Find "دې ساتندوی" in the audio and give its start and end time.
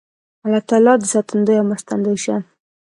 1.01-1.55